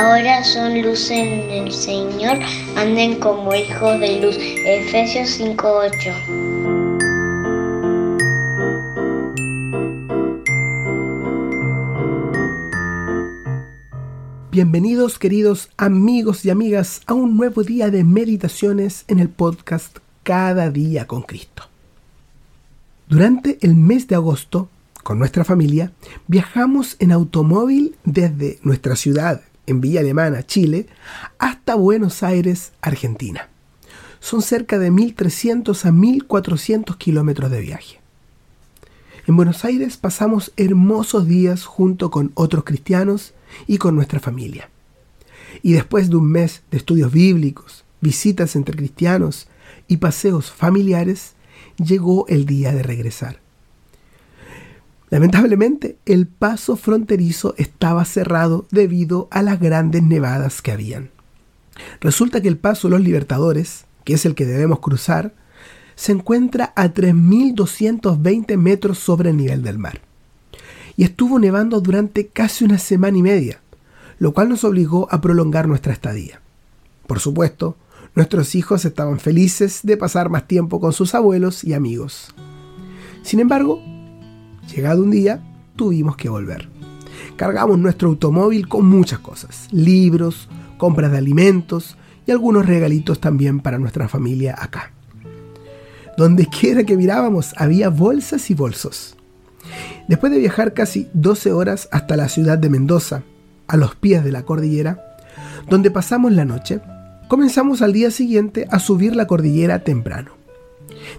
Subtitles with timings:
[0.00, 2.38] Ahora son luz en el Señor,
[2.74, 4.34] anden como hijos de luz.
[4.64, 6.14] Efesios 5:8.
[14.50, 20.70] Bienvenidos queridos amigos y amigas a un nuevo día de meditaciones en el podcast Cada
[20.70, 21.64] día con Cristo.
[23.06, 24.70] Durante el mes de agosto,
[25.02, 25.92] con nuestra familia,
[26.26, 30.86] viajamos en automóvil desde nuestra ciudad, en Villa Alemana, Chile,
[31.38, 33.48] hasta Buenos Aires, Argentina.
[34.18, 38.00] Son cerca de 1.300 a 1.400 kilómetros de viaje.
[39.26, 43.32] En Buenos Aires pasamos hermosos días junto con otros cristianos
[43.66, 44.68] y con nuestra familia.
[45.62, 49.48] Y después de un mes de estudios bíblicos, visitas entre cristianos
[49.88, 51.34] y paseos familiares,
[51.76, 53.40] llegó el día de regresar.
[55.10, 61.10] Lamentablemente, el paso fronterizo estaba cerrado debido a las grandes nevadas que habían.
[62.00, 65.34] Resulta que el paso Los Libertadores, que es el que debemos cruzar,
[65.96, 70.00] se encuentra a 3.220 metros sobre el nivel del mar.
[70.96, 73.60] Y estuvo nevando durante casi una semana y media,
[74.18, 76.40] lo cual nos obligó a prolongar nuestra estadía.
[77.06, 77.76] Por supuesto,
[78.14, 82.34] nuestros hijos estaban felices de pasar más tiempo con sus abuelos y amigos.
[83.22, 83.82] Sin embargo,
[84.74, 85.40] Llegado un día,
[85.74, 86.68] tuvimos que volver.
[87.36, 90.48] Cargamos nuestro automóvil con muchas cosas, libros,
[90.78, 94.92] compras de alimentos y algunos regalitos también para nuestra familia acá.
[96.16, 99.16] Donde quiera que mirábamos había bolsas y bolsos.
[100.06, 103.22] Después de viajar casi 12 horas hasta la ciudad de Mendoza,
[103.66, 105.00] a los pies de la cordillera,
[105.68, 106.80] donde pasamos la noche,
[107.28, 110.39] comenzamos al día siguiente a subir la cordillera temprano.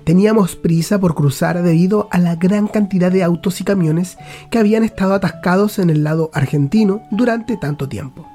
[0.04, 4.18] Teníamos prisa por cruzar debido a la gran cantidad de autos y camiones
[4.50, 8.28] que habían estado atascados en el lado argentino durante tanto tiempo.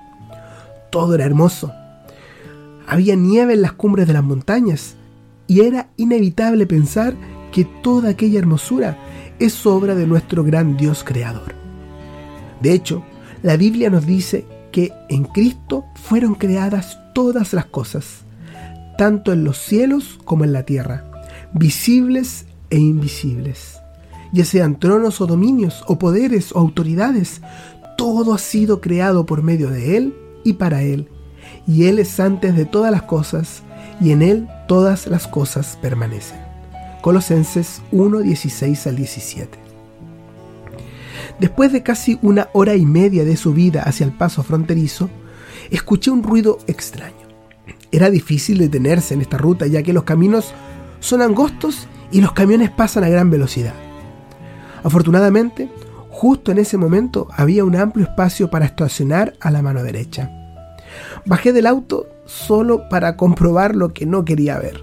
[0.90, 1.72] Todo era hermoso.
[2.86, 4.94] Había nieve en las cumbres de las montañas
[5.46, 7.14] y era inevitable pensar
[7.52, 8.96] que toda aquella hermosura
[9.38, 11.54] es obra de nuestro gran Dios creador.
[12.60, 13.02] De hecho,
[13.42, 18.24] la Biblia nos dice que en Cristo fueron creadas todas las cosas,
[18.98, 21.04] tanto en los cielos como en la tierra
[21.52, 23.80] visibles e invisibles,
[24.32, 27.40] ya sean tronos o dominios, o poderes o autoridades,
[27.96, 30.14] todo ha sido creado por medio de Él
[30.44, 31.08] y para Él,
[31.66, 33.62] y Él es antes de todas las cosas,
[34.00, 36.38] y en Él todas las cosas permanecen.
[37.00, 39.58] Colosenses 1, 16 al 17.
[41.38, 45.10] Después de casi una hora y media de subida hacia el paso fronterizo,
[45.70, 47.14] escuché un ruido extraño.
[47.92, 50.52] Era difícil detenerse en esta ruta ya que los caminos
[51.06, 53.74] son angostos y los camiones pasan a gran velocidad.
[54.82, 55.70] Afortunadamente,
[56.10, 60.32] justo en ese momento había un amplio espacio para estacionar a la mano derecha.
[61.24, 64.82] Bajé del auto solo para comprobar lo que no quería ver.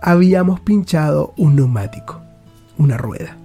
[0.00, 2.20] Habíamos pinchado un neumático,
[2.76, 3.36] una rueda.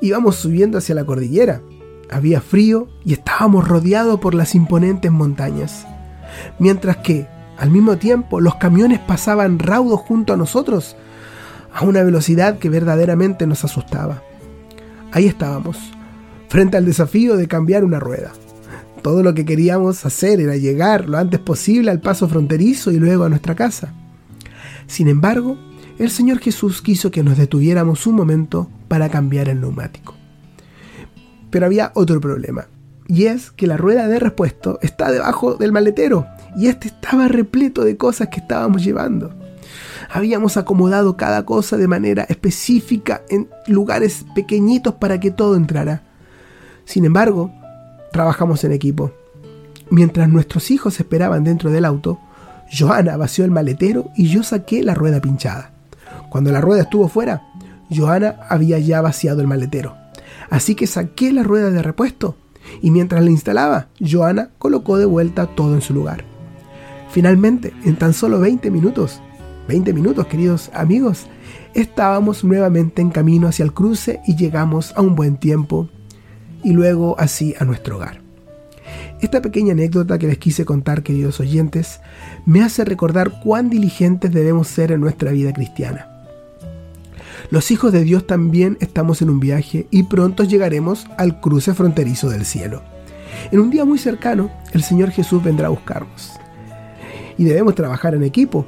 [0.00, 1.60] Íbamos subiendo hacia la cordillera.
[2.10, 5.84] Había frío y estábamos rodeados por las imponentes montañas.
[6.60, 7.26] Mientras que
[7.58, 10.94] al mismo tiempo, los camiones pasaban raudos junto a nosotros
[11.74, 14.22] a una velocidad que verdaderamente nos asustaba.
[15.10, 15.76] Ahí estábamos,
[16.48, 18.32] frente al desafío de cambiar una rueda.
[19.02, 23.24] Todo lo que queríamos hacer era llegar lo antes posible al paso fronterizo y luego
[23.24, 23.92] a nuestra casa.
[24.86, 25.58] Sin embargo,
[25.98, 30.14] el Señor Jesús quiso que nos detuviéramos un momento para cambiar el neumático.
[31.50, 32.68] Pero había otro problema,
[33.08, 37.84] y es que la rueda de repuesto está debajo del maletero y este estaba repleto
[37.84, 39.34] de cosas que estábamos llevando.
[40.10, 46.02] Habíamos acomodado cada cosa de manera específica en lugares pequeñitos para que todo entrara.
[46.84, 47.52] Sin embargo,
[48.12, 49.12] trabajamos en equipo.
[49.90, 52.18] Mientras nuestros hijos esperaban dentro del auto,
[52.76, 55.72] Joana vació el maletero y yo saqué la rueda pinchada.
[56.30, 57.42] Cuando la rueda estuvo fuera,
[57.94, 59.96] Joana había ya vaciado el maletero.
[60.50, 62.36] Así que saqué la rueda de repuesto
[62.82, 66.24] y mientras la instalaba, Joana colocó de vuelta todo en su lugar.
[67.10, 69.20] Finalmente, en tan solo 20 minutos,
[69.68, 71.26] 20 minutos, queridos amigos,
[71.74, 75.88] estábamos nuevamente en camino hacia el cruce y llegamos a un buen tiempo
[76.64, 78.20] y luego así a nuestro hogar.
[79.20, 82.00] Esta pequeña anécdota que les quise contar, queridos oyentes,
[82.46, 86.08] me hace recordar cuán diligentes debemos ser en nuestra vida cristiana.
[87.50, 92.28] Los hijos de Dios también estamos en un viaje y pronto llegaremos al cruce fronterizo
[92.28, 92.82] del cielo.
[93.50, 96.32] En un día muy cercano, el Señor Jesús vendrá a buscarnos.
[97.38, 98.66] Y debemos trabajar en equipo,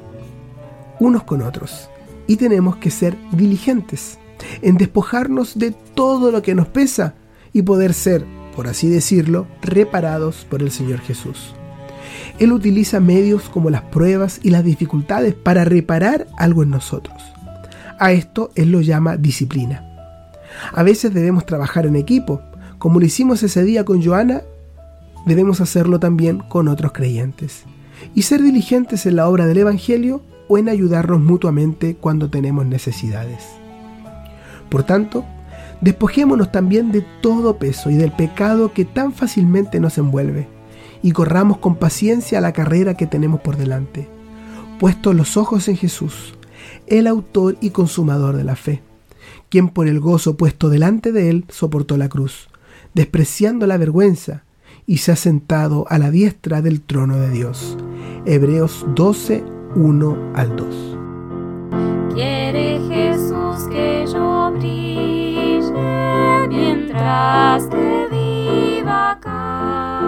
[0.99, 1.89] unos con otros.
[2.27, 4.17] Y tenemos que ser diligentes
[4.61, 7.13] en despojarnos de todo lo que nos pesa
[7.53, 8.25] y poder ser,
[8.55, 11.53] por así decirlo, reparados por el Señor Jesús.
[12.39, 17.21] Él utiliza medios como las pruebas y las dificultades para reparar algo en nosotros.
[17.99, 19.87] A esto Él lo llama disciplina.
[20.73, 22.41] A veces debemos trabajar en equipo,
[22.77, 24.41] como lo hicimos ese día con Joana,
[25.25, 27.63] debemos hacerlo también con otros creyentes.
[28.13, 33.47] Y ser diligentes en la obra del Evangelio o en ayudarnos mutuamente cuando tenemos necesidades.
[34.69, 35.25] Por tanto,
[35.81, 40.47] despojémonos también de todo peso y del pecado que tan fácilmente nos envuelve,
[41.03, 44.07] y corramos con paciencia la carrera que tenemos por delante,
[44.79, 46.35] puestos los ojos en Jesús,
[46.87, 48.81] el autor y consumador de la fe,
[49.49, 52.49] quien por el gozo puesto delante de él soportó la cruz,
[52.93, 54.43] despreciando la vergüenza,
[54.85, 57.77] y se ha sentado a la diestra del trono de Dios.
[58.25, 59.43] Hebreos 12,
[59.75, 60.97] 1 al 2.
[62.13, 65.71] Quiere Jesús que yo brille
[66.47, 70.01] mientras que viva acá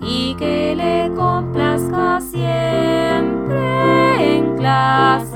[0.00, 3.58] y que le complazca siempre
[4.36, 5.31] en clase.